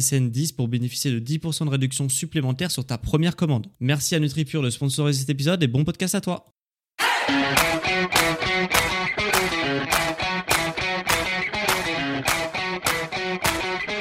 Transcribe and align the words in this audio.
SSN 0.00 0.30
10 0.30 0.52
pour 0.52 0.68
bénéficier 0.68 1.10
de 1.10 1.20
10% 1.20 1.66
de 1.66 1.70
réduction 1.70 2.08
supplémentaire 2.08 2.70
sur 2.70 2.84
ta 2.84 2.98
première 2.98 3.36
commande. 3.36 3.66
Merci 3.80 4.14
à 4.14 4.18
NutriPure 4.18 4.62
de 4.62 4.70
sponsoriser 4.70 5.20
cet 5.20 5.30
épisode 5.30 5.62
et 5.62 5.68
bon 5.68 5.84
podcast 5.84 6.14
à 6.14 6.20
toi. 6.20 6.46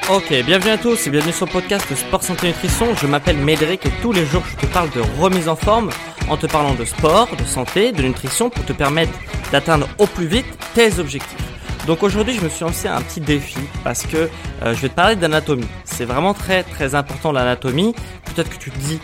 Ok, 0.09 0.29
bienvenue 0.45 0.71
à 0.71 0.77
tous 0.77 1.07
et 1.07 1.09
bienvenue 1.09 1.31
sur 1.31 1.45
le 1.45 1.51
podcast 1.51 1.95
Sport 1.95 2.23
Santé 2.23 2.47
Nutrition. 2.47 2.93
Je 2.95 3.07
m'appelle 3.07 3.37
Médéric 3.37 3.85
et 3.85 3.91
tous 4.01 4.11
les 4.11 4.25
jours 4.25 4.43
je 4.45 4.67
te 4.67 4.71
parle 4.73 4.89
de 4.91 4.99
remise 5.21 5.47
en 5.47 5.55
forme 5.55 5.89
en 6.29 6.37
te 6.37 6.47
parlant 6.47 6.73
de 6.73 6.85
sport, 6.85 7.35
de 7.35 7.43
santé, 7.43 7.91
de 7.91 8.01
nutrition 8.01 8.49
pour 8.49 8.65
te 8.65 8.73
permettre 8.73 9.13
d'atteindre 9.51 9.87
au 9.97 10.07
plus 10.07 10.27
vite 10.27 10.45
tes 10.73 10.99
objectifs. 10.99 11.53
Donc 11.87 12.01
aujourd'hui, 12.01 12.33
je 12.33 12.41
me 12.41 12.49
suis 12.49 12.63
lancé 12.63 12.87
un 12.87 13.01
petit 13.01 13.19
défi 13.19 13.59
parce 13.83 14.03
que 14.03 14.29
euh, 14.63 14.73
je 14.73 14.81
vais 14.81 14.89
te 14.89 14.93
parler 14.93 15.15
d'anatomie. 15.17 15.67
C'est 15.93 16.05
vraiment 16.05 16.33
très 16.33 16.63
très 16.63 16.95
important 16.95 17.31
l'anatomie. 17.31 17.93
Peut-être 18.25 18.49
que 18.49 18.57
tu 18.57 18.71
te 18.71 18.79
dis 18.79 18.99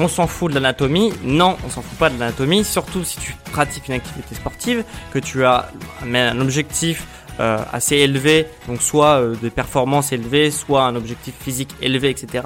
on 0.00 0.08
s'en 0.08 0.26
fout 0.26 0.50
de 0.50 0.54
l'anatomie. 0.54 1.12
Non, 1.22 1.56
on 1.64 1.70
s'en 1.70 1.82
fout 1.82 1.98
pas 1.98 2.10
de 2.10 2.18
l'anatomie, 2.18 2.64
surtout 2.64 3.04
si 3.04 3.18
tu 3.18 3.36
pratiques 3.52 3.88
une 3.88 3.94
activité 3.94 4.34
sportive, 4.34 4.84
que 5.12 5.18
tu 5.18 5.44
as 5.44 5.70
un 6.02 6.40
objectif 6.40 7.06
euh, 7.40 7.58
assez 7.72 7.96
élevé, 7.96 8.46
donc 8.68 8.82
soit 8.82 9.20
euh, 9.20 9.34
des 9.36 9.50
performances 9.50 10.12
élevées, 10.12 10.50
soit 10.50 10.84
un 10.84 10.96
objectif 10.96 11.34
physique 11.40 11.74
élevé, 11.80 12.10
etc. 12.10 12.44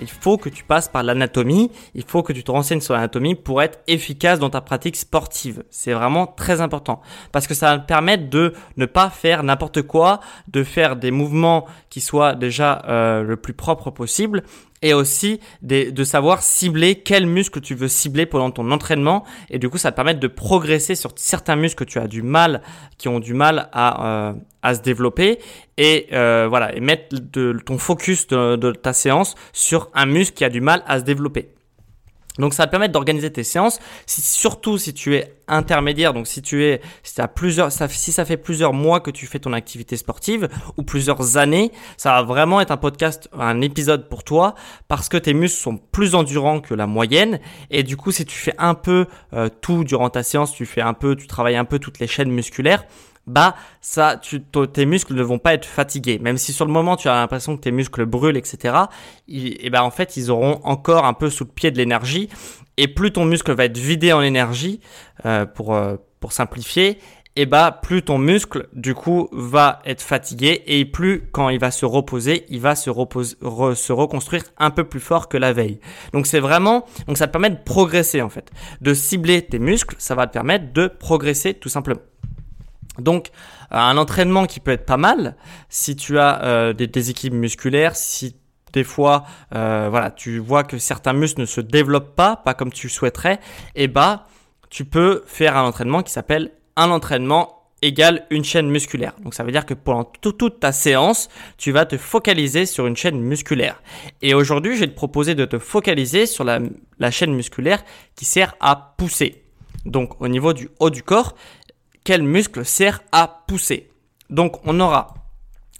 Il 0.00 0.08
faut 0.08 0.36
que 0.36 0.48
tu 0.48 0.64
passes 0.64 0.88
par 0.88 1.02
l'anatomie, 1.02 1.70
il 1.94 2.04
faut 2.04 2.22
que 2.22 2.32
tu 2.32 2.44
te 2.44 2.50
renseignes 2.50 2.80
sur 2.80 2.94
l'anatomie 2.94 3.34
pour 3.34 3.62
être 3.62 3.80
efficace 3.86 4.38
dans 4.38 4.50
ta 4.50 4.60
pratique 4.60 4.96
sportive. 4.96 5.64
C'est 5.70 5.92
vraiment 5.92 6.26
très 6.26 6.60
important. 6.60 7.00
Parce 7.32 7.46
que 7.46 7.54
ça 7.54 7.72
va 7.72 7.78
te 7.78 7.86
permettre 7.86 8.30
de 8.30 8.54
ne 8.76 8.86
pas 8.86 9.10
faire 9.10 9.42
n'importe 9.42 9.82
quoi, 9.82 10.20
de 10.48 10.62
faire 10.62 10.96
des 10.96 11.10
mouvements 11.10 11.66
qui 11.90 12.00
soient 12.00 12.34
déjà 12.34 12.82
euh, 12.88 13.22
le 13.22 13.36
plus 13.36 13.54
propre 13.54 13.90
possible 13.90 14.42
et 14.82 14.94
aussi 14.94 15.40
de 15.62 16.04
savoir 16.04 16.42
cibler 16.42 16.96
quel 16.96 17.26
muscle 17.26 17.60
tu 17.60 17.74
veux 17.74 17.88
cibler 17.88 18.26
pendant 18.26 18.50
ton 18.50 18.70
entraînement. 18.70 19.24
Et 19.50 19.58
du 19.58 19.68
coup 19.68 19.78
ça 19.78 19.90
te 19.90 19.96
permettre 19.96 20.20
de 20.20 20.28
progresser 20.28 20.94
sur 20.94 21.12
certains 21.16 21.56
muscles 21.56 21.84
que 21.84 21.90
tu 21.90 21.98
as 21.98 22.06
du 22.06 22.22
mal 22.22 22.62
qui 22.96 23.08
ont 23.08 23.20
du 23.20 23.34
mal 23.34 23.68
à, 23.72 24.28
euh, 24.28 24.32
à 24.62 24.74
se 24.74 24.80
développer 24.80 25.38
et 25.76 26.08
euh, 26.12 26.46
voilà 26.48 26.74
et 26.74 26.80
mettre 26.80 27.16
de, 27.16 27.58
ton 27.64 27.78
focus 27.78 28.26
de, 28.26 28.72
ta 28.72 28.92
séance 28.92 29.34
sur 29.52 29.90
un 29.94 30.06
muscle 30.06 30.34
qui 30.34 30.44
a 30.44 30.48
du 30.48 30.60
mal 30.60 30.82
à 30.86 30.98
se 30.98 31.04
développer. 31.04 31.50
Donc 32.38 32.54
ça 32.54 32.62
va 32.62 32.66
te 32.68 32.70
permettre 32.70 32.92
d'organiser 32.92 33.32
tes 33.32 33.42
séances, 33.42 33.80
si, 34.06 34.22
surtout 34.22 34.78
si 34.78 34.94
tu 34.94 35.16
es 35.16 35.34
intermédiaire, 35.48 36.14
donc 36.14 36.28
si 36.28 36.40
tu 36.40 36.64
es, 36.64 36.80
si, 37.02 37.20
as 37.20 37.26
plusieurs, 37.26 37.72
ça, 37.72 37.88
si 37.88 38.12
ça 38.12 38.24
fait 38.24 38.36
plusieurs 38.36 38.72
mois 38.72 39.00
que 39.00 39.10
tu 39.10 39.26
fais 39.26 39.40
ton 39.40 39.52
activité 39.52 39.96
sportive 39.96 40.48
ou 40.76 40.84
plusieurs 40.84 41.36
années, 41.36 41.72
ça 41.96 42.12
va 42.12 42.22
vraiment 42.22 42.60
être 42.60 42.70
un 42.70 42.76
podcast, 42.76 43.28
un 43.36 43.60
épisode 43.60 44.08
pour 44.08 44.22
toi 44.22 44.54
parce 44.86 45.08
que 45.08 45.16
tes 45.16 45.34
muscles 45.34 45.60
sont 45.60 45.76
plus 45.78 46.14
endurants 46.14 46.60
que 46.60 46.74
la 46.74 46.86
moyenne. 46.86 47.40
Et 47.70 47.82
du 47.82 47.96
coup 47.96 48.12
si 48.12 48.24
tu 48.24 48.36
fais 48.36 48.54
un 48.58 48.74
peu 48.74 49.06
euh, 49.32 49.48
tout 49.60 49.82
durant 49.82 50.08
ta 50.08 50.22
séance, 50.22 50.52
tu 50.52 50.64
fais 50.64 50.82
un 50.82 50.94
peu, 50.94 51.16
tu 51.16 51.26
travailles 51.26 51.56
un 51.56 51.64
peu 51.64 51.80
toutes 51.80 51.98
les 51.98 52.06
chaînes 52.06 52.30
musculaires, 52.30 52.84
bah 53.28 53.54
ça, 53.80 54.16
tu, 54.16 54.42
tes 54.42 54.86
muscles 54.86 55.14
ne 55.14 55.22
vont 55.22 55.38
pas 55.38 55.54
être 55.54 55.66
fatigués. 55.66 56.18
Même 56.18 56.38
si 56.38 56.52
sur 56.52 56.66
le 56.66 56.72
moment 56.72 56.96
tu 56.96 57.08
as 57.08 57.14
l'impression 57.14 57.56
que 57.56 57.62
tes 57.62 57.72
muscles 57.72 58.06
brûlent, 58.06 58.36
etc. 58.36 58.74
et 59.28 59.70
ben 59.70 59.82
en 59.82 59.90
fait 59.90 60.16
ils 60.16 60.30
auront 60.30 60.60
encore 60.64 61.04
un 61.04 61.14
peu 61.14 61.30
sous 61.30 61.44
le 61.44 61.50
pied 61.50 61.70
de 61.70 61.76
l'énergie. 61.76 62.28
Et 62.76 62.86
plus 62.86 63.12
ton 63.12 63.24
muscle 63.24 63.52
va 63.52 63.64
être 63.64 63.76
vidé 63.76 64.12
en 64.12 64.22
énergie, 64.22 64.80
euh, 65.26 65.44
pour 65.44 65.74
euh, 65.74 65.96
pour 66.20 66.32
simplifier, 66.32 66.98
et 67.38 67.46
bah 67.46 67.70
plus 67.82 68.02
ton 68.02 68.18
muscle 68.18 68.68
du 68.72 68.94
coup 68.94 69.28
va 69.30 69.80
être 69.84 70.02
fatigué 70.02 70.64
et 70.66 70.84
plus 70.84 71.28
quand 71.30 71.50
il 71.50 71.60
va 71.60 71.70
se 71.70 71.86
reposer, 71.86 72.44
il 72.48 72.60
va 72.60 72.74
se 72.74 72.90
reposer, 72.90 73.36
se 73.40 73.92
reconstruire 73.92 74.42
un 74.58 74.70
peu 74.70 74.82
plus 74.82 74.98
fort 74.98 75.28
que 75.28 75.36
la 75.36 75.52
veille. 75.52 75.78
Donc 76.12 76.26
c'est 76.26 76.40
vraiment 76.40 76.84
donc 77.06 77.16
ça 77.16 77.28
te 77.28 77.32
permet 77.32 77.50
de 77.50 77.58
progresser 77.64 78.22
en 78.22 78.28
fait, 78.28 78.50
de 78.80 78.92
cibler 78.92 79.42
tes 79.42 79.60
muscles, 79.60 79.94
ça 79.98 80.16
va 80.16 80.26
te 80.26 80.32
permettre 80.32 80.72
de 80.72 80.88
progresser 80.88 81.54
tout 81.54 81.68
simplement. 81.68 82.00
Donc, 82.98 83.28
un 83.70 83.96
entraînement 83.96 84.46
qui 84.46 84.60
peut 84.60 84.72
être 84.72 84.86
pas 84.86 84.96
mal 84.96 85.36
si 85.68 85.96
tu 85.96 86.18
as 86.18 86.42
euh, 86.42 86.72
des 86.72 86.86
déséquilibres 86.86 87.36
musculaires, 87.36 87.96
si 87.96 88.36
des 88.72 88.84
fois, 88.84 89.24
euh, 89.54 89.88
voilà, 89.90 90.10
tu 90.10 90.38
vois 90.38 90.64
que 90.64 90.78
certains 90.78 91.12
muscles 91.12 91.40
ne 91.40 91.46
se 91.46 91.60
développent 91.60 92.14
pas, 92.14 92.36
pas 92.36 92.54
comme 92.54 92.72
tu 92.72 92.88
souhaiterais, 92.88 93.40
et 93.74 93.84
eh 93.84 93.88
bah, 93.88 94.26
tu 94.70 94.84
peux 94.84 95.22
faire 95.26 95.56
un 95.56 95.64
entraînement 95.64 96.02
qui 96.02 96.12
s'appelle 96.12 96.52
un 96.76 96.90
entraînement 96.90 97.54
égale 97.80 98.26
une 98.30 98.44
chaîne 98.44 98.68
musculaire. 98.68 99.14
Donc 99.22 99.34
ça 99.34 99.44
veut 99.44 99.52
dire 99.52 99.64
que 99.64 99.74
pendant 99.74 100.04
toute 100.04 100.60
ta 100.60 100.72
séance, 100.72 101.28
tu 101.58 101.70
vas 101.70 101.86
te 101.86 101.96
focaliser 101.96 102.66
sur 102.66 102.86
une 102.86 102.96
chaîne 102.96 103.20
musculaire. 103.20 103.80
Et 104.20 104.34
aujourd'hui, 104.34 104.74
je 104.74 104.80
vais 104.80 104.88
te 104.88 104.96
proposer 104.96 105.36
de 105.36 105.44
te 105.44 105.60
focaliser 105.60 106.26
sur 106.26 106.44
la 106.44 107.10
chaîne 107.10 107.32
musculaire 107.32 107.84
qui 108.16 108.24
sert 108.24 108.56
à 108.60 108.94
pousser. 108.98 109.44
Donc 109.84 110.20
au 110.20 110.28
niveau 110.28 110.52
du 110.52 110.68
haut 110.80 110.90
du 110.90 111.02
corps, 111.02 111.34
quel 112.08 112.22
muscle 112.22 112.64
sert 112.64 113.02
à 113.12 113.44
pousser. 113.46 113.90
Donc 114.30 114.60
on 114.64 114.80
aura 114.80 115.12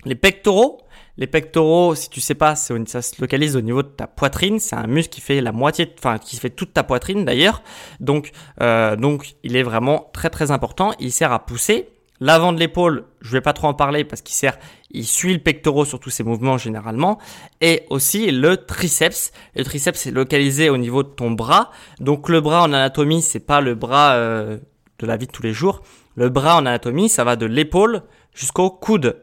les 0.05 0.15
pectoraux. 0.15 0.83
Les 1.17 1.27
pectoraux, 1.27 1.95
si 1.95 2.11
tu 2.11 2.21
sais 2.21 2.35
pas, 2.35 2.55
ça 2.55 3.01
se 3.01 3.19
localise 3.19 3.57
au 3.57 3.63
niveau 3.63 3.83
de 3.83 3.89
ta 3.89 4.07
poitrine. 4.07 4.61
C'est 4.61 4.77
un 4.77 4.87
muscle 4.87 5.09
qui 5.09 5.23
fait 5.23 5.41
la 5.41 5.53
moitié, 5.53 5.91
enfin 5.97 6.19
qui 6.19 6.37
fait 6.37 6.51
toute 6.51 6.75
ta 6.75 6.85
poitrine 6.85 7.25
d'ailleurs. 7.25 7.63
Donc, 8.01 8.33
euh, 8.61 8.95
donc 8.95 9.37
il 9.43 9.57
est 9.57 9.63
vraiment 9.63 10.11
très 10.13 10.29
très 10.29 10.51
important. 10.51 10.93
Il 11.01 11.13
sert 11.13 11.33
à 11.33 11.47
pousser. 11.47 11.89
L'avant 12.21 12.53
de 12.53 12.59
l'épaule, 12.59 13.07
je 13.23 13.33
vais 13.33 13.41
pas 13.41 13.55
trop 13.55 13.69
en 13.69 13.75
parler 13.75 14.05
parce 14.05 14.21
qu'il 14.21 14.35
sert, 14.35 14.59
il 14.91 15.07
suit 15.07 15.33
le 15.33 15.39
pectoral 15.41 15.87
sur 15.87 15.99
tous 15.99 16.11
ses 16.11 16.25
mouvements 16.25 16.59
généralement. 16.59 17.19
Et 17.63 17.85
aussi 17.89 18.31
le 18.31 18.59
triceps. 18.59 19.33
Le 19.57 19.65
triceps 19.65 20.07
est 20.07 20.11
localisé 20.11 20.69
au 20.69 20.77
niveau 20.77 21.03
de 21.03 21.09
ton 21.09 21.31
bras. 21.31 21.71
Donc 22.01 22.29
le 22.29 22.43
bras 22.43 22.65
en 22.65 22.75
anatomie, 22.75 23.23
c'est 23.23 23.41
pas 23.41 23.63
le 23.63 23.75
bras 23.75 24.13
euh, 24.13 24.59
de 24.99 25.07
la 25.07 25.17
vie 25.17 25.27
de 25.27 25.33
tous 25.33 25.43
les 25.43 25.53
jours. 25.53 25.83
Le 26.17 26.29
bras 26.29 26.57
en 26.57 26.67
anatomie, 26.67 27.09
ça 27.09 27.25
va 27.25 27.37
de 27.37 27.47
l'épaule 27.47 28.03
jusqu'au 28.35 28.71
coude. 28.71 29.23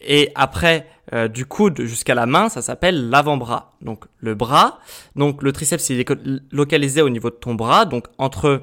Et 0.00 0.30
après, 0.34 0.86
euh, 1.12 1.26
du 1.26 1.46
coude 1.46 1.82
jusqu'à 1.82 2.14
la 2.14 2.26
main, 2.26 2.48
ça 2.48 2.60
s'appelle 2.60 3.08
l'avant-bras. 3.08 3.72
Donc 3.80 4.04
le 4.18 4.34
bras, 4.34 4.78
donc 5.16 5.42
le 5.42 5.52
triceps 5.52 5.88
il 5.90 6.00
est 6.00 6.10
localisé 6.50 7.00
au 7.02 7.08
niveau 7.08 7.30
de 7.30 7.36
ton 7.36 7.54
bras, 7.54 7.86
donc 7.86 8.06
entre 8.18 8.62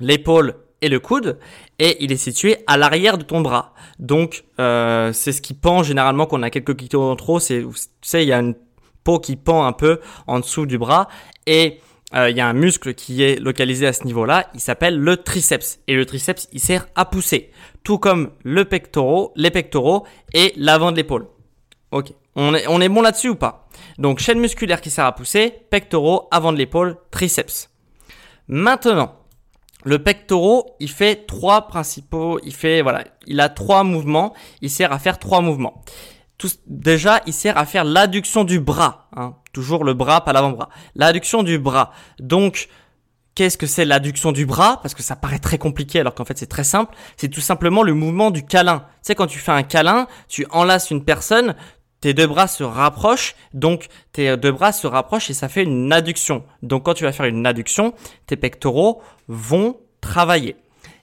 l'épaule 0.00 0.54
et 0.80 0.88
le 0.88 0.98
coude, 0.98 1.38
et 1.78 2.02
il 2.02 2.12
est 2.12 2.16
situé 2.16 2.64
à 2.66 2.78
l'arrière 2.78 3.18
de 3.18 3.24
ton 3.24 3.42
bras. 3.42 3.74
Donc 3.98 4.44
euh, 4.58 5.12
c'est 5.12 5.32
ce 5.32 5.42
qui 5.42 5.52
pend 5.52 5.82
généralement 5.82 6.24
quand 6.24 6.38
on 6.38 6.42
a 6.42 6.50
quelques 6.50 6.76
kilos 6.76 7.12
en 7.12 7.16
trop. 7.16 7.40
Tu 7.40 7.66
sais, 8.00 8.24
il 8.24 8.28
y 8.28 8.32
a 8.32 8.40
une 8.40 8.54
peau 9.04 9.18
qui 9.18 9.36
pend 9.36 9.66
un 9.66 9.72
peu 9.72 10.00
en 10.26 10.40
dessous 10.40 10.64
du 10.64 10.78
bras, 10.78 11.08
et 11.46 11.80
euh, 12.14 12.30
il 12.30 12.36
y 12.36 12.40
a 12.40 12.46
un 12.48 12.52
muscle 12.52 12.94
qui 12.94 13.22
est 13.22 13.40
localisé 13.40 13.86
à 13.86 13.92
ce 13.92 14.04
niveau-là, 14.04 14.48
il 14.54 14.60
s'appelle 14.60 14.98
le 14.98 15.16
triceps. 15.16 15.80
Et 15.86 15.94
le 15.94 16.06
triceps, 16.06 16.48
il 16.52 16.60
sert 16.60 16.86
à 16.94 17.04
pousser, 17.04 17.50
tout 17.84 17.98
comme 17.98 18.32
le 18.42 18.64
pectoraux, 18.64 19.32
les 19.36 19.50
pectoraux 19.50 20.04
et 20.34 20.52
l'avant 20.56 20.92
de 20.92 20.96
l'épaule. 20.96 21.28
Ok, 21.92 22.12
on 22.36 22.54
est, 22.54 22.66
on 22.68 22.80
est 22.80 22.88
bon 22.88 23.02
là-dessus 23.02 23.30
ou 23.30 23.36
pas? 23.36 23.68
Donc 23.98 24.18
chaîne 24.18 24.40
musculaire 24.40 24.80
qui 24.80 24.90
sert 24.90 25.04
à 25.04 25.14
pousser, 25.14 25.52
pectoraux, 25.70 26.28
avant 26.30 26.52
de 26.52 26.58
l'épaule, 26.58 26.96
triceps. 27.10 27.70
Maintenant, 28.48 29.16
le 29.84 30.02
pectoraux, 30.02 30.76
il 30.80 30.90
fait 30.90 31.26
trois 31.26 31.68
principaux, 31.68 32.38
il 32.44 32.54
fait 32.54 32.82
voilà, 32.82 33.04
il 33.26 33.40
a 33.40 33.48
trois 33.48 33.82
mouvements, 33.84 34.34
il 34.60 34.70
sert 34.70 34.92
à 34.92 34.98
faire 34.98 35.18
trois 35.18 35.40
mouvements. 35.40 35.82
Déjà, 36.66 37.20
il 37.26 37.32
sert 37.32 37.56
à 37.56 37.66
faire 37.66 37.84
l'adduction 37.84 38.44
du 38.44 38.60
bras. 38.60 39.08
Hein. 39.16 39.34
Toujours 39.52 39.84
le 39.84 39.94
bras, 39.94 40.24
pas 40.24 40.32
l'avant-bras. 40.32 40.68
L'adduction 40.94 41.42
du 41.42 41.58
bras. 41.58 41.92
Donc, 42.18 42.68
qu'est-ce 43.34 43.58
que 43.58 43.66
c'est 43.66 43.84
l'adduction 43.84 44.32
du 44.32 44.46
bras? 44.46 44.80
Parce 44.82 44.94
que 44.94 45.02
ça 45.02 45.16
paraît 45.16 45.38
très 45.38 45.58
compliqué 45.58 46.00
alors 46.00 46.14
qu'en 46.14 46.24
fait 46.24 46.38
c'est 46.38 46.46
très 46.46 46.64
simple. 46.64 46.94
C'est 47.16 47.28
tout 47.28 47.40
simplement 47.40 47.82
le 47.82 47.94
mouvement 47.94 48.30
du 48.30 48.44
câlin. 48.44 48.80
Tu 48.80 48.98
sais, 49.02 49.14
quand 49.14 49.26
tu 49.26 49.38
fais 49.38 49.52
un 49.52 49.62
câlin, 49.62 50.06
tu 50.28 50.46
enlaces 50.50 50.90
une 50.90 51.04
personne, 51.04 51.54
tes 52.00 52.14
deux 52.14 52.26
bras 52.26 52.48
se 52.48 52.64
rapprochent, 52.64 53.34
donc 53.54 53.88
tes 54.12 54.36
deux 54.36 54.52
bras 54.52 54.72
se 54.72 54.86
rapprochent 54.86 55.30
et 55.30 55.34
ça 55.34 55.48
fait 55.48 55.62
une 55.62 55.92
adduction. 55.92 56.44
Donc 56.62 56.84
quand 56.84 56.94
tu 56.94 57.04
vas 57.04 57.12
faire 57.12 57.26
une 57.26 57.46
adduction, 57.46 57.94
tes 58.26 58.36
pectoraux 58.36 59.02
vont 59.28 59.80
travailler. 60.00 60.56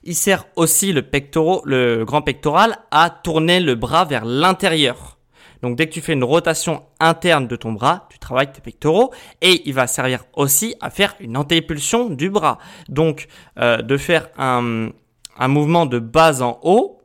Il 0.04 0.14
sert 0.14 0.46
aussi 0.56 0.92
le 0.92 1.02
pectoral, 1.02 1.60
le 1.64 2.04
grand 2.04 2.22
pectoral 2.22 2.78
à 2.90 3.10
tourner 3.10 3.60
le 3.60 3.74
bras 3.74 4.04
vers 4.04 4.24
l'intérieur. 4.24 5.17
Donc 5.62 5.76
dès 5.76 5.86
que 5.86 5.92
tu 5.92 6.00
fais 6.00 6.12
une 6.12 6.24
rotation 6.24 6.82
interne 7.00 7.46
de 7.46 7.56
ton 7.56 7.72
bras, 7.72 8.08
tu 8.10 8.18
travailles 8.18 8.52
tes 8.52 8.60
pectoraux 8.60 9.12
et 9.40 9.62
il 9.66 9.74
va 9.74 9.86
servir 9.86 10.24
aussi 10.34 10.74
à 10.80 10.90
faire 10.90 11.14
une 11.20 11.36
antépulsion 11.36 12.10
du 12.10 12.30
bras. 12.30 12.58
Donc 12.88 13.28
euh, 13.58 13.82
de 13.82 13.96
faire 13.96 14.28
un, 14.38 14.90
mouvement 15.48 15.86
de 15.86 15.98
bas 15.98 16.42
en 16.42 16.58
haut 16.62 17.00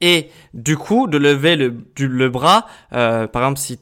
et 0.00 0.28
du 0.54 0.76
coup 0.76 1.06
de 1.06 1.18
lever 1.18 1.56
le, 1.56 2.28
bras. 2.28 2.66
Euh, 2.92 3.26
par 3.26 3.42
exemple, 3.42 3.58
si 3.58 3.78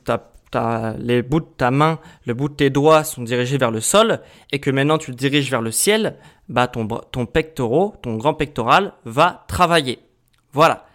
les 0.99 1.23
bouts 1.23 1.41
de 1.41 1.47
ta 1.57 1.71
main, 1.71 1.99
le 2.25 2.35
bout 2.35 2.49
de 2.49 2.55
tes 2.55 2.71
doigts 2.71 3.05
sont 3.05 3.23
dirigés 3.23 3.59
vers 3.59 3.71
le 3.71 3.81
sol 3.81 4.21
et 4.53 4.59
que 4.59 4.71
maintenant 4.71 4.97
tu 4.99 5.11
le 5.11 5.17
diriges 5.17 5.51
vers 5.51 5.63
le 5.63 5.71
ciel, 5.71 6.17
bah 6.49 6.67
ton, 6.67 6.87
ton 6.87 7.27
pectoral, 7.27 7.91
ton 8.03 8.17
grand 8.17 8.35
pectoral 8.35 8.93
va 9.05 9.45
travailler. 9.49 9.99
Voilà. 10.53 10.87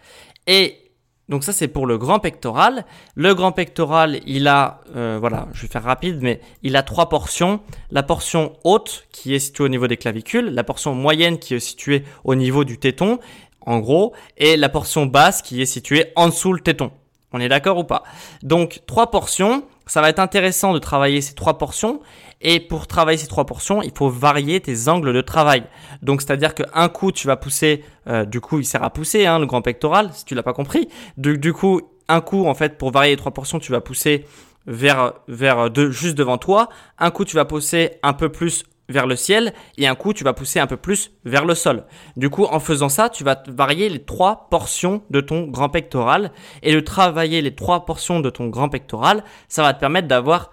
Et 0.48 0.81
donc 1.28 1.44
ça 1.44 1.52
c'est 1.52 1.68
pour 1.68 1.86
le 1.86 1.98
grand 1.98 2.18
pectoral. 2.18 2.84
Le 3.14 3.34
grand 3.34 3.52
pectoral, 3.52 4.20
il 4.26 4.48
a, 4.48 4.80
euh, 4.96 5.18
voilà, 5.20 5.48
je 5.52 5.62
vais 5.62 5.68
faire 5.68 5.84
rapide, 5.84 6.18
mais 6.20 6.40
il 6.62 6.76
a 6.76 6.82
trois 6.82 7.08
portions. 7.08 7.60
La 7.90 8.02
portion 8.02 8.54
haute 8.64 9.06
qui 9.12 9.34
est 9.34 9.38
située 9.38 9.64
au 9.64 9.68
niveau 9.68 9.86
des 9.86 9.96
clavicules, 9.96 10.46
la 10.46 10.64
portion 10.64 10.94
moyenne 10.94 11.38
qui 11.38 11.54
est 11.54 11.60
située 11.60 12.04
au 12.24 12.34
niveau 12.34 12.64
du 12.64 12.78
téton, 12.78 13.18
en 13.64 13.78
gros, 13.78 14.12
et 14.36 14.56
la 14.56 14.68
portion 14.68 15.06
basse 15.06 15.42
qui 15.42 15.62
est 15.62 15.66
située 15.66 16.12
en 16.16 16.26
dessous 16.26 16.52
le 16.52 16.60
téton. 16.60 16.90
On 17.32 17.40
est 17.40 17.48
d'accord 17.48 17.78
ou 17.78 17.84
pas? 17.84 18.02
Donc 18.42 18.82
trois 18.86 19.10
portions, 19.10 19.64
ça 19.86 20.00
va 20.00 20.08
être 20.08 20.18
intéressant 20.18 20.72
de 20.72 20.78
travailler 20.78 21.20
ces 21.20 21.34
trois 21.34 21.58
portions. 21.58 22.00
Et 22.40 22.58
pour 22.58 22.86
travailler 22.86 23.18
ces 23.18 23.28
trois 23.28 23.46
portions, 23.46 23.82
il 23.82 23.92
faut 23.96 24.08
varier 24.08 24.60
tes 24.60 24.88
angles 24.88 25.12
de 25.12 25.20
travail. 25.20 25.64
Donc 26.02 26.22
c'est-à-dire 26.22 26.54
qu'un 26.54 26.88
coup 26.88 27.12
tu 27.12 27.26
vas 27.26 27.36
pousser, 27.36 27.84
euh, 28.08 28.24
du 28.24 28.40
coup 28.40 28.58
il 28.58 28.64
sert 28.64 28.82
à 28.82 28.90
pousser 28.90 29.26
hein, 29.26 29.38
le 29.38 29.46
grand 29.46 29.62
pectoral, 29.62 30.10
si 30.12 30.24
tu 30.24 30.34
l'as 30.34 30.42
pas 30.42 30.52
compris. 30.52 30.88
Du, 31.16 31.52
coup 31.52 31.80
un 32.08 32.20
coup 32.20 32.46
en 32.46 32.54
fait 32.54 32.78
pour 32.78 32.90
varier 32.90 33.12
les 33.12 33.16
trois 33.16 33.32
portions, 33.32 33.60
tu 33.60 33.70
vas 33.70 33.80
pousser 33.80 34.26
vers 34.66 35.12
vers 35.28 35.72
juste 35.90 36.16
devant 36.16 36.38
toi. 36.38 36.68
Un 36.98 37.10
coup 37.10 37.24
tu 37.24 37.36
vas 37.36 37.44
pousser 37.44 37.92
un 38.02 38.12
peu 38.12 38.28
plus 38.28 38.64
vers 38.88 39.06
le 39.06 39.16
ciel 39.16 39.52
et 39.78 39.86
un 39.86 39.94
coup 39.94 40.12
tu 40.12 40.24
vas 40.24 40.32
pousser 40.32 40.60
un 40.60 40.66
peu 40.66 40.76
plus 40.76 41.12
vers 41.24 41.44
le 41.44 41.54
sol. 41.54 41.84
Du 42.16 42.30
coup 42.30 42.44
en 42.44 42.60
faisant 42.60 42.88
ça 42.88 43.08
tu 43.08 43.24
vas 43.24 43.42
varier 43.48 43.88
les 43.88 44.02
trois 44.02 44.48
portions 44.50 45.02
de 45.10 45.20
ton 45.20 45.44
grand 45.44 45.68
pectoral 45.68 46.32
et 46.62 46.74
de 46.74 46.80
travailler 46.80 47.42
les 47.42 47.54
trois 47.54 47.84
portions 47.86 48.20
de 48.20 48.30
ton 48.30 48.48
grand 48.48 48.68
pectoral 48.68 49.24
ça 49.48 49.62
va 49.62 49.74
te 49.74 49.80
permettre 49.80 50.08
d'avoir 50.08 50.50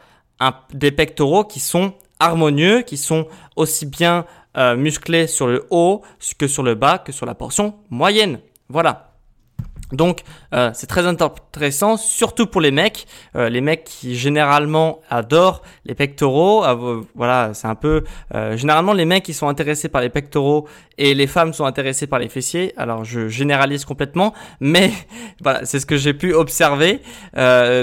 des 0.73 0.91
pectoraux 0.91 1.43
qui 1.43 1.59
sont 1.59 1.93
harmonieux, 2.19 2.81
qui 2.81 2.97
sont 2.97 3.27
aussi 3.55 3.85
bien 3.85 4.25
euh, 4.57 4.75
musclés 4.75 5.27
sur 5.27 5.47
le 5.47 5.67
haut 5.69 6.01
que 6.37 6.47
sur 6.47 6.63
le 6.63 6.75
bas 6.75 6.97
que 6.97 7.11
sur 7.11 7.25
la 7.25 7.35
portion 7.35 7.75
moyenne. 7.89 8.39
Voilà. 8.69 9.08
Donc 9.91 10.21
euh, 10.53 10.71
c'est 10.73 10.87
très 10.87 11.07
intéressant, 11.07 11.97
surtout 11.97 12.45
pour 12.45 12.61
les 12.61 12.71
mecs, 12.71 13.07
euh, 13.35 13.49
les 13.49 13.61
mecs 13.61 13.83
qui 13.83 14.15
généralement 14.15 14.99
adorent 15.09 15.63
les 15.85 15.95
pectoraux. 15.95 16.63
Euh, 16.63 17.01
voilà, 17.15 17.53
c'est 17.53 17.67
un 17.67 17.75
peu 17.75 18.03
généralement 18.55 18.93
les 18.93 19.05
mecs 19.05 19.23
qui 19.23 19.33
sont 19.33 19.47
intéressés 19.47 19.89
par 19.89 20.01
les 20.01 20.09
pectoraux 20.09 20.67
et 20.97 21.13
les 21.13 21.27
femmes 21.27 21.53
sont 21.53 21.65
intéressées 21.65 22.07
par 22.07 22.19
les 22.19 22.29
fessiers. 22.29 22.73
Alors 22.77 23.03
je 23.03 23.27
généralise 23.27 23.85
complètement, 23.85 24.33
mais 24.59 24.91
voilà, 25.41 25.65
c'est 25.65 25.79
ce 25.79 25.85
que 25.85 25.97
j'ai 25.97 26.13
pu 26.13 26.33
observer. 26.33 27.01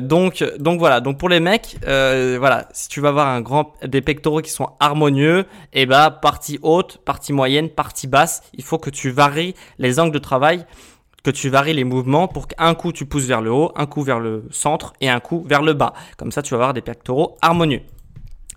donc 0.02 0.44
donc 0.59 0.79
voilà, 0.79 1.00
donc 1.00 1.19
pour 1.19 1.29
les 1.29 1.41
mecs, 1.41 1.76
voilà, 1.82 2.69
si 2.73 2.88
tu 2.88 3.00
vas 3.00 3.09
avoir 3.09 3.29
un 3.29 3.41
grand 3.41 3.75
des 3.85 4.00
pectoraux 4.00 4.43
qui 4.43 4.50
sont 4.50 4.70
harmonieux, 4.81 5.47
eh 5.73 5.87
ben 5.87 6.11
partie 6.11 6.59
haute, 6.62 6.99
partie 7.05 7.32
moyenne, 7.32 7.69
partie 7.69 8.06
basse, 8.06 8.43
il 8.55 8.62
faut 8.62 8.79
que 8.79 8.91
tu 8.91 9.11
varies 9.11 9.55
les 9.79 9.99
angles 9.99 10.12
de 10.12 10.19
travail 10.19 10.67
que 11.26 11.31
tu 11.32 11.49
varies 11.49 11.75
les 11.75 11.82
mouvements 11.82 12.28
pour 12.28 12.46
qu'un 12.46 12.73
coup 12.76 12.93
tu 12.93 13.05
pousses 13.05 13.25
vers 13.25 13.40
le 13.40 13.50
haut, 13.50 13.73
un 13.75 13.87
coup 13.87 14.05
vers 14.05 14.20
le 14.20 14.44
centre 14.52 14.93
et 15.00 15.08
un 15.08 15.19
coup 15.19 15.43
vers 15.44 15.61
le 15.61 15.73
bas. 15.73 15.93
Comme 16.17 16.31
ça, 16.31 16.40
tu 16.40 16.50
vas 16.55 16.58
avoir 16.58 16.73
des 16.73 16.82
pectoraux 16.82 17.37
harmonieux. 17.43 17.81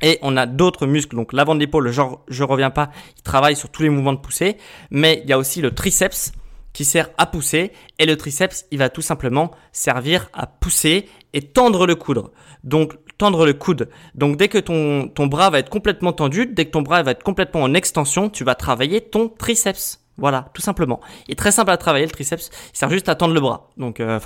Et 0.04 0.20
on 0.22 0.38
a 0.38 0.46
d'autres 0.46 0.86
muscles, 0.86 1.16
donc 1.16 1.34
l'avant 1.34 1.56
de 1.56 1.60
l'épaule, 1.60 1.90
genre 1.90 2.24
je 2.28 2.44
reviens 2.44 2.70
pas, 2.70 2.92
il 3.18 3.24
travaille 3.24 3.56
sur 3.56 3.70
tous 3.70 3.82
les 3.82 3.90
mouvements 3.90 4.14
de 4.14 4.20
poussée, 4.20 4.58
mais 4.92 5.22
il 5.24 5.30
y 5.32 5.34
a 5.34 5.40
aussi 5.40 5.62
le 5.62 5.74
triceps 5.74 6.32
qui 6.72 6.86
sert 6.86 7.10
à 7.18 7.26
pousser, 7.26 7.72
et 7.98 8.06
le 8.06 8.16
triceps, 8.16 8.68
il 8.70 8.78
va 8.78 8.90
tout 8.90 9.02
simplement 9.02 9.50
servir 9.72 10.30
à 10.34 10.46
pousser 10.46 11.10
et 11.34 11.42
tendre 11.42 11.88
le 11.88 11.96
coude. 11.96 12.26
Donc 12.64 12.94
tendre 13.18 13.48
le 13.48 13.54
coude. 13.54 13.90
Donc 14.14 14.38
dès 14.38 14.48
que 14.48 14.60
ton, 14.60 15.08
ton 15.08 15.26
bras 15.26 15.50
va 15.50 15.58
être 15.58 15.72
complètement 15.72 16.14
tendu, 16.14 16.46
dès 16.46 16.66
que 16.66 16.72
ton 16.72 16.84
bras 16.84 17.02
va 17.02 17.12
être 17.12 17.24
complètement 17.24 17.64
en 17.64 17.74
extension, 17.74 18.30
tu 18.30 18.44
vas 18.44 18.54
travailler 18.54 19.02
ton 19.02 19.28
triceps. 19.28 20.00
Voilà, 20.20 20.50
tout 20.54 20.62
simplement. 20.62 21.00
Il 21.28 21.32
est 21.32 21.36
très 21.36 21.52
simple 21.52 21.72
à 21.72 21.78
travailler 21.78 22.06
le 22.06 22.12
triceps. 22.12 22.50
Il 22.74 22.78
sert 22.78 22.90
juste 22.90 23.10
à 23.10 23.16
tendre 23.16 23.34
le 23.34 23.40
bras. 23.40 23.70
Donc, 23.78 24.00
euh, 24.00 24.20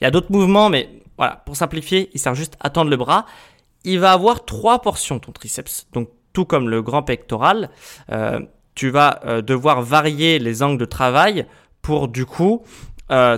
il 0.00 0.04
y 0.04 0.06
a 0.06 0.10
d'autres 0.10 0.30
mouvements, 0.30 0.70
mais 0.70 0.88
voilà, 1.16 1.42
pour 1.44 1.56
simplifier, 1.56 2.10
il 2.14 2.20
sert 2.20 2.34
juste 2.34 2.56
à 2.60 2.70
tendre 2.70 2.90
le 2.90 2.96
bras. 2.96 3.26
Il 3.84 3.98
va 3.98 4.12
avoir 4.12 4.44
trois 4.44 4.80
portions 4.80 5.18
ton 5.18 5.32
triceps. 5.32 5.86
Donc, 5.92 6.08
tout 6.32 6.44
comme 6.44 6.68
le 6.68 6.82
grand 6.82 7.02
pectoral, 7.02 7.70
euh, 8.12 8.40
tu 8.74 8.90
vas 8.90 9.20
euh, 9.24 9.42
devoir 9.42 9.82
varier 9.82 10.38
les 10.38 10.62
angles 10.62 10.78
de 10.78 10.84
travail 10.84 11.46
pour 11.82 12.08
du 12.08 12.26
coup 12.26 12.62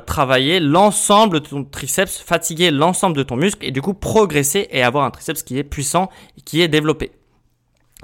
travailler 0.05 0.61
l'ensemble 0.61 1.41
de 1.41 1.49
ton 1.49 1.65
triceps, 1.65 2.19
fatiguer 2.19 2.71
l'ensemble 2.71 3.17
de 3.17 3.23
ton 3.23 3.37
muscle 3.37 3.65
et 3.65 3.71
du 3.71 3.81
coup 3.81 3.95
progresser 3.95 4.69
et 4.71 4.83
avoir 4.83 5.07
un 5.07 5.11
triceps 5.11 5.43
qui 5.43 5.57
est 5.57 5.65
puissant 5.65 6.11
et 6.37 6.43
qui 6.43 6.61
est 6.61 6.69
développé. 6.69 7.13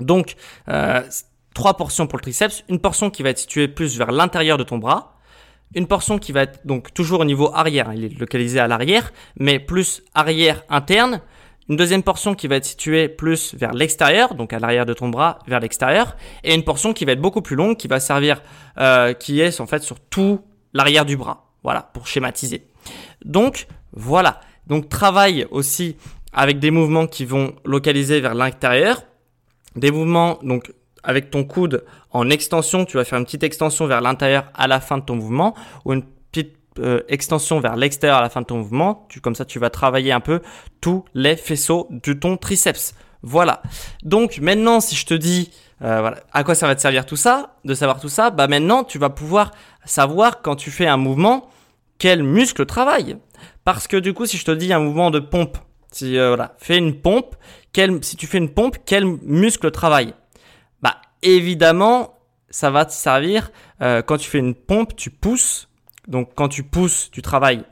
Donc, 0.00 0.36
trois 1.58 1.74
portions 1.74 2.06
pour 2.06 2.18
le 2.18 2.22
triceps, 2.22 2.62
une 2.68 2.78
portion 2.78 3.10
qui 3.10 3.24
va 3.24 3.30
être 3.30 3.38
située 3.38 3.66
plus 3.66 3.98
vers 3.98 4.12
l'intérieur 4.12 4.58
de 4.58 4.62
ton 4.62 4.78
bras, 4.78 5.18
une 5.74 5.88
portion 5.88 6.20
qui 6.20 6.30
va 6.30 6.42
être 6.42 6.64
donc 6.64 6.94
toujours 6.94 7.18
au 7.18 7.24
niveau 7.24 7.50
arrière, 7.52 7.92
il 7.92 8.04
est 8.04 8.16
localisé 8.16 8.60
à 8.60 8.68
l'arrière, 8.68 9.12
mais 9.40 9.58
plus 9.58 10.04
arrière 10.14 10.62
interne, 10.68 11.20
une 11.68 11.74
deuxième 11.74 12.04
portion 12.04 12.36
qui 12.36 12.46
va 12.46 12.54
être 12.54 12.64
située 12.64 13.08
plus 13.08 13.56
vers 13.56 13.72
l'extérieur, 13.72 14.36
donc 14.36 14.52
à 14.52 14.60
l'arrière 14.60 14.86
de 14.86 14.94
ton 14.94 15.08
bras, 15.08 15.40
vers 15.48 15.58
l'extérieur, 15.58 16.16
et 16.44 16.54
une 16.54 16.62
portion 16.62 16.92
qui 16.92 17.04
va 17.04 17.10
être 17.10 17.20
beaucoup 17.20 17.42
plus 17.42 17.56
longue, 17.56 17.76
qui 17.76 17.88
va 17.88 17.98
servir, 17.98 18.40
euh, 18.78 19.12
qui 19.12 19.40
est 19.40 19.60
en 19.60 19.66
fait 19.66 19.82
sur 19.82 19.98
tout 19.98 20.40
l'arrière 20.74 21.04
du 21.04 21.16
bras. 21.16 21.50
Voilà, 21.64 21.82
pour 21.82 22.06
schématiser. 22.06 22.68
Donc 23.24 23.66
voilà. 23.92 24.40
Donc 24.68 24.88
travaille 24.88 25.44
aussi 25.50 25.96
avec 26.32 26.60
des 26.60 26.70
mouvements 26.70 27.08
qui 27.08 27.24
vont 27.24 27.56
localiser 27.64 28.20
vers 28.20 28.36
l'intérieur, 28.36 29.02
des 29.74 29.90
mouvements 29.90 30.38
donc 30.42 30.72
avec 31.02 31.30
ton 31.30 31.44
coude 31.44 31.84
en 32.10 32.30
extension, 32.30 32.84
tu 32.84 32.96
vas 32.96 33.04
faire 33.04 33.18
une 33.18 33.24
petite 33.24 33.42
extension 33.42 33.86
vers 33.86 34.00
l'intérieur 34.00 34.50
à 34.54 34.66
la 34.66 34.80
fin 34.80 34.98
de 34.98 35.04
ton 35.04 35.16
mouvement 35.16 35.54
ou 35.84 35.92
une 35.92 36.04
petite 36.32 36.56
euh, 36.78 37.02
extension 37.08 37.60
vers 37.60 37.76
l'extérieur 37.76 38.18
à 38.18 38.22
la 38.22 38.28
fin 38.28 38.40
de 38.40 38.46
ton 38.46 38.58
mouvement. 38.58 39.06
Tu, 39.08 39.20
comme 39.20 39.34
ça, 39.34 39.44
tu 39.44 39.58
vas 39.58 39.70
travailler 39.70 40.12
un 40.12 40.20
peu 40.20 40.40
tous 40.80 41.04
les 41.14 41.36
faisceaux 41.36 41.86
de 41.90 42.12
ton 42.12 42.36
triceps. 42.36 42.94
Voilà. 43.22 43.62
Donc 44.02 44.38
maintenant, 44.38 44.80
si 44.80 44.94
je 44.94 45.06
te 45.06 45.14
dis 45.14 45.50
euh, 45.82 46.00
voilà, 46.00 46.18
à 46.32 46.44
quoi 46.44 46.54
ça 46.54 46.66
va 46.66 46.74
te 46.74 46.80
servir 46.80 47.06
tout 47.06 47.16
ça, 47.16 47.56
de 47.64 47.74
savoir 47.74 48.00
tout 48.00 48.08
ça, 48.08 48.30
bah 48.30 48.48
maintenant 48.48 48.84
tu 48.84 48.98
vas 48.98 49.10
pouvoir 49.10 49.52
savoir 49.84 50.42
quand 50.42 50.56
tu 50.56 50.70
fais 50.70 50.86
un 50.86 50.96
mouvement 50.96 51.48
quel 51.98 52.22
muscle 52.22 52.64
travaille. 52.66 53.16
Parce 53.64 53.86
que 53.86 53.96
du 53.96 54.14
coup, 54.14 54.26
si 54.26 54.36
je 54.36 54.44
te 54.44 54.50
dis 54.50 54.72
un 54.72 54.78
mouvement 54.78 55.10
de 55.10 55.18
pompe, 55.18 55.58
si 55.92 56.18
euh, 56.18 56.28
voilà, 56.28 56.54
fais 56.58 56.78
une 56.78 57.00
pompe, 57.00 57.34
quel, 57.72 58.02
si 58.02 58.16
tu 58.16 58.26
fais 58.26 58.38
une 58.38 58.50
pompe, 58.50 58.76
quel 58.86 59.04
muscle 59.04 59.70
travaille? 59.70 60.14
Évidemment, 61.22 62.18
ça 62.50 62.70
va 62.70 62.84
te 62.84 62.92
servir 62.92 63.50
euh, 63.82 64.02
quand 64.02 64.18
tu 64.18 64.28
fais 64.28 64.38
une 64.38 64.54
pompe, 64.54 64.96
tu 64.96 65.10
pousses. 65.10 65.68
Donc 66.06 66.30
quand 66.34 66.48
tu 66.48 66.62
pousses, 66.62 67.10
tu 67.10 67.22
travailles. 67.22 67.64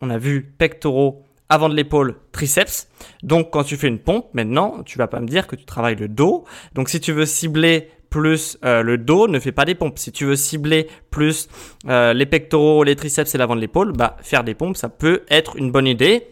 On 0.00 0.10
a 0.10 0.18
vu 0.18 0.42
pectoraux, 0.42 1.24
avant 1.48 1.68
de 1.68 1.74
l'épaule, 1.74 2.16
triceps. 2.32 2.88
Donc 3.22 3.50
quand 3.50 3.64
tu 3.64 3.76
fais 3.76 3.88
une 3.88 3.98
pompe, 3.98 4.32
maintenant, 4.32 4.82
tu 4.84 4.98
vas 4.98 5.08
pas 5.08 5.20
me 5.20 5.26
dire 5.26 5.46
que 5.46 5.56
tu 5.56 5.64
travailles 5.64 5.96
le 5.96 6.08
dos. 6.08 6.44
Donc 6.74 6.88
si 6.88 7.00
tu 7.00 7.12
veux 7.12 7.26
cibler 7.26 7.90
plus 8.08 8.58
euh, 8.64 8.82
le 8.82 8.98
dos, 8.98 9.28
ne 9.28 9.38
fais 9.38 9.52
pas 9.52 9.64
des 9.64 9.74
pompes. 9.74 9.98
Si 9.98 10.12
tu 10.12 10.24
veux 10.24 10.36
cibler 10.36 10.88
plus 11.10 11.48
euh, 11.88 12.12
les 12.12 12.26
pectoraux, 12.26 12.84
les 12.84 12.96
triceps 12.96 13.34
et 13.34 13.38
l'avant 13.38 13.56
de 13.56 13.60
l'épaule, 13.60 13.92
bah 13.92 14.16
faire 14.20 14.44
des 14.44 14.54
pompes, 14.54 14.76
ça 14.76 14.88
peut 14.88 15.22
être 15.28 15.56
une 15.56 15.70
bonne 15.70 15.86
idée. 15.86 16.28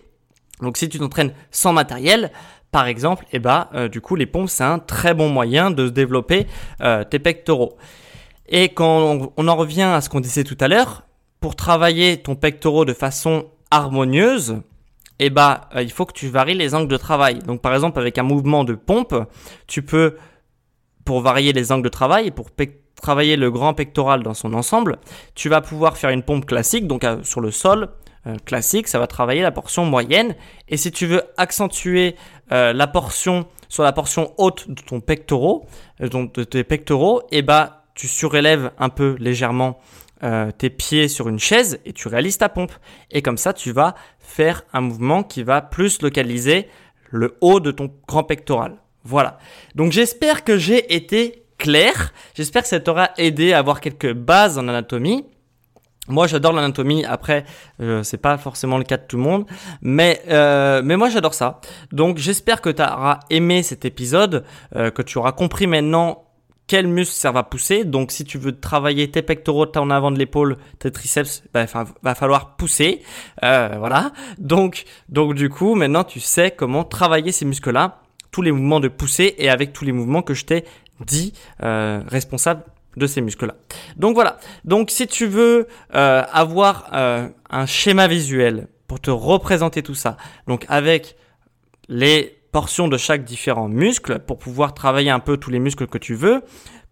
Donc 0.60 0.76
si 0.76 0.88
tu 0.88 0.98
t'entraînes 0.98 1.32
sans 1.50 1.72
matériel, 1.72 2.32
par 2.70 2.86
exemple, 2.86 3.24
eh 3.32 3.38
ben, 3.38 3.68
euh, 3.74 3.88
du 3.88 4.00
coup, 4.00 4.14
les 4.14 4.26
pompes, 4.26 4.48
c'est 4.48 4.64
un 4.64 4.78
très 4.78 5.14
bon 5.14 5.28
moyen 5.28 5.70
de 5.70 5.88
développer 5.88 6.46
euh, 6.82 7.04
tes 7.04 7.18
pectoraux. 7.18 7.76
Et 8.48 8.70
quand 8.70 9.32
on, 9.36 9.48
en 9.48 9.56
revient 9.56 9.82
à 9.82 10.00
ce 10.00 10.08
qu'on 10.08 10.20
disait 10.20 10.44
tout 10.44 10.56
à 10.60 10.68
l'heure, 10.68 11.04
pour 11.40 11.56
travailler 11.56 12.18
ton 12.18 12.34
pectoraux 12.34 12.84
de 12.84 12.92
façon 12.92 13.46
harmonieuse, 13.70 14.60
eh 15.18 15.30
bah, 15.30 15.68
il 15.76 15.90
faut 15.90 16.06
que 16.06 16.12
tu 16.12 16.28
varies 16.28 16.54
les 16.54 16.74
angles 16.74 16.88
de 16.88 16.96
travail. 16.96 17.40
Donc, 17.40 17.60
par 17.60 17.74
exemple, 17.74 17.98
avec 18.00 18.18
un 18.18 18.22
mouvement 18.22 18.64
de 18.64 18.74
pompe, 18.74 19.14
tu 19.66 19.82
peux, 19.82 20.16
pour 21.04 21.20
varier 21.20 21.52
les 21.52 21.72
angles 21.72 21.84
de 21.84 21.88
travail 21.88 22.30
pour 22.30 22.50
travailler 23.00 23.36
le 23.36 23.50
grand 23.50 23.74
pectoral 23.74 24.22
dans 24.22 24.34
son 24.34 24.54
ensemble, 24.54 24.98
tu 25.34 25.48
vas 25.48 25.60
pouvoir 25.60 25.96
faire 25.96 26.10
une 26.10 26.22
pompe 26.22 26.46
classique, 26.46 26.86
donc 26.86 27.04
sur 27.22 27.40
le 27.40 27.50
sol, 27.50 27.88
classique, 28.44 28.88
ça 28.88 28.98
va 28.98 29.06
travailler 29.06 29.42
la 29.42 29.50
portion 29.50 29.84
moyenne. 29.84 30.34
Et 30.68 30.76
si 30.76 30.92
tu 30.92 31.06
veux 31.06 31.22
accentuer 31.36 32.16
la 32.50 32.86
portion 32.86 33.46
sur 33.68 33.82
la 33.82 33.92
portion 33.92 34.32
haute 34.36 34.70
de 34.70 34.82
ton 34.82 35.00
pectoraux, 35.00 35.66
de 36.00 36.44
tes 36.44 36.64
pectoraux, 36.64 37.22
et 37.30 37.38
eh 37.38 37.42
bah 37.42 37.84
tu 37.94 38.08
surélèves 38.08 38.70
un 38.78 38.88
peu 38.88 39.16
légèrement 39.18 39.80
euh, 40.24 40.50
tes 40.50 40.68
pieds 40.68 41.06
sur 41.06 41.28
une 41.28 41.38
chaise 41.38 41.78
et 41.84 41.92
tu 41.92 42.08
réalises 42.08 42.38
ta 42.38 42.48
pompe. 42.48 42.72
Et 43.10 43.22
comme 43.22 43.36
ça, 43.36 43.52
tu 43.52 43.70
vas 43.70 43.94
faire 44.18 44.62
un 44.72 44.80
mouvement 44.80 45.22
qui 45.22 45.44
va 45.44 45.60
plus 45.60 46.02
localiser 46.02 46.68
le 47.10 47.36
haut 47.40 47.60
de 47.60 47.70
ton 47.70 47.92
grand 48.08 48.24
pectoral. 48.24 48.78
Voilà. 49.04 49.38
Donc 49.74 49.92
j'espère 49.92 50.42
que 50.42 50.58
j'ai 50.58 50.94
été 50.94 51.44
clair. 51.56 52.12
J'espère 52.34 52.62
que 52.62 52.68
ça 52.68 52.80
t'aura 52.80 53.10
aidé 53.16 53.52
à 53.52 53.58
avoir 53.58 53.80
quelques 53.80 54.12
bases 54.12 54.58
en 54.58 54.66
anatomie. 54.66 55.24
Moi, 56.08 56.26
j'adore 56.26 56.52
l'anatomie. 56.52 57.04
Après, 57.04 57.44
euh, 57.80 58.02
c'est 58.02 58.18
pas 58.18 58.38
forcément 58.38 58.78
le 58.78 58.84
cas 58.84 58.96
de 58.96 59.04
tout 59.06 59.16
le 59.16 59.22
monde, 59.22 59.46
mais 59.82 60.22
euh, 60.28 60.82
mais 60.84 60.96
moi, 60.96 61.08
j'adore 61.08 61.34
ça. 61.34 61.60
Donc, 61.92 62.18
j'espère 62.18 62.60
que 62.60 62.70
tu 62.70 62.82
auras 62.82 63.20
aimé 63.30 63.62
cet 63.62 63.84
épisode, 63.84 64.44
euh, 64.76 64.90
que 64.90 65.02
tu 65.02 65.18
auras 65.18 65.32
compris 65.32 65.66
maintenant 65.66 66.24
quels 66.68 66.86
muscles 66.86 67.14
servent 67.14 67.38
à 67.38 67.42
pousser. 67.42 67.84
Donc, 67.84 68.12
si 68.12 68.24
tu 68.24 68.38
veux 68.38 68.60
travailler 68.60 69.10
tes 69.10 69.22
pectoraux, 69.22 69.66
en 69.76 69.90
avant 69.90 70.12
de 70.12 70.18
l'épaule, 70.18 70.58
tes 70.78 70.92
triceps, 70.92 71.42
bah, 71.52 71.64
va 72.02 72.14
falloir 72.14 72.56
pousser. 72.56 73.02
Euh, 73.42 73.74
voilà. 73.78 74.12
Donc, 74.38 74.84
donc 75.08 75.34
du 75.34 75.48
coup, 75.48 75.74
maintenant, 75.74 76.04
tu 76.04 76.20
sais 76.20 76.52
comment 76.52 76.84
travailler 76.84 77.32
ces 77.32 77.46
muscles-là, 77.46 78.02
tous 78.30 78.42
les 78.42 78.52
mouvements 78.52 78.80
de 78.80 78.88
pousser 78.88 79.34
et 79.38 79.48
avec 79.48 79.72
tous 79.72 79.84
les 79.84 79.92
mouvements 79.92 80.22
que 80.22 80.34
je 80.34 80.44
t'ai 80.44 80.64
dit 81.04 81.32
euh, 81.62 82.02
responsables 82.06 82.62
de 82.98 83.06
ces 83.06 83.20
muscles-là. 83.20 83.54
Donc 83.96 84.14
voilà. 84.14 84.38
Donc, 84.64 84.90
si 84.90 85.06
tu 85.06 85.26
veux 85.26 85.68
euh, 85.94 86.22
avoir 86.32 86.90
euh, 86.92 87.28
un 87.50 87.66
schéma 87.66 88.08
visuel 88.08 88.68
pour 88.86 89.00
te 89.00 89.10
représenter 89.10 89.82
tout 89.82 89.94
ça, 89.94 90.16
donc 90.46 90.64
avec 90.68 91.16
les 91.88 92.38
portions 92.52 92.88
de 92.88 92.96
chaque 92.96 93.24
différent 93.24 93.68
muscle 93.68 94.20
pour 94.20 94.38
pouvoir 94.38 94.74
travailler 94.74 95.10
un 95.10 95.20
peu 95.20 95.36
tous 95.36 95.50
les 95.50 95.58
muscles 95.58 95.86
que 95.86 95.98
tu 95.98 96.14
veux, 96.14 96.42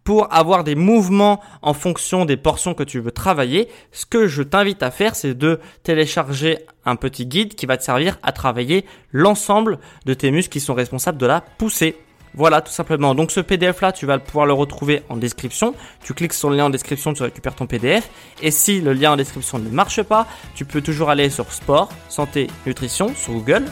pour 0.03 0.33
avoir 0.33 0.63
des 0.63 0.75
mouvements 0.75 1.41
en 1.61 1.73
fonction 1.73 2.23
des 2.23 2.37
portions 2.37 2.73
que 2.73 2.83
tu 2.83 3.01
veux 3.01 3.11
travailler, 3.11 3.67
ce 3.91 4.05
que 4.05 4.25
je 4.27 4.41
t'invite 4.41 4.81
à 4.81 4.89
faire, 4.89 5.15
c'est 5.15 5.33
de 5.33 5.59
télécharger 5.83 6.59
un 6.85 6.95
petit 6.95 7.25
guide 7.25 7.55
qui 7.55 7.65
va 7.65 7.75
te 7.75 7.83
servir 7.83 8.17
à 8.23 8.31
travailler 8.31 8.85
l'ensemble 9.11 9.79
de 10.05 10.13
tes 10.13 10.31
muscles 10.31 10.53
qui 10.53 10.61
sont 10.61 10.75
responsables 10.75 11.17
de 11.17 11.25
la 11.25 11.41
poussée. 11.41 11.97
Voilà, 12.37 12.61
tout 12.61 12.71
simplement. 12.71 13.13
Donc 13.15 13.31
ce 13.31 13.41
PDF 13.41 13.81
là, 13.81 13.91
tu 13.91 14.05
vas 14.05 14.17
pouvoir 14.19 14.45
le 14.45 14.53
retrouver 14.53 15.03
en 15.09 15.17
description. 15.17 15.73
Tu 16.03 16.13
cliques 16.13 16.33
sur 16.33 16.49
le 16.49 16.55
lien 16.55 16.65
en 16.65 16.69
description, 16.69 17.13
tu 17.13 17.23
récupères 17.23 17.55
ton 17.55 17.65
PDF. 17.65 18.09
Et 18.41 18.51
si 18.51 18.79
le 18.79 18.93
lien 18.93 19.11
en 19.11 19.17
description 19.17 19.59
ne 19.59 19.69
marche 19.69 20.01
pas, 20.03 20.27
tu 20.55 20.63
peux 20.63 20.81
toujours 20.81 21.09
aller 21.09 21.29
sur 21.29 21.51
sport, 21.51 21.89
santé, 22.07 22.47
nutrition 22.65 23.13
sur 23.15 23.33
Google 23.33 23.65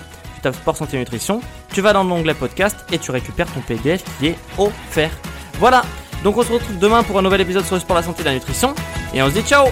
sport 0.54 0.78
santé 0.78 0.98
nutrition, 0.98 1.42
tu 1.72 1.82
vas 1.82 1.94
dans 1.94 2.04
l'onglet 2.04 2.34
podcast 2.34 2.78
et 2.92 2.98
tu 2.98 3.12
récupères 3.12 3.52
ton 3.52 3.62
PDF 3.62 4.04
qui 4.20 4.28
est 4.28 4.36
offert. 4.58 5.12
Voilà, 5.60 5.84
donc 6.24 6.38
on 6.38 6.44
se 6.44 6.52
retrouve 6.52 6.78
demain 6.80 7.04
pour 7.04 7.18
un 7.20 7.22
nouvel 7.22 7.42
épisode 7.42 7.66
sur 7.66 7.76
le 7.76 7.82
sport, 7.82 7.96
la 7.96 8.04
santé 8.04 8.22
et 8.22 8.26
la 8.26 8.34
nutrition 8.34 8.76
et 9.14 9.22
on 9.22 9.30
se 9.30 9.34
dit 9.34 9.42
ciao 9.42 9.66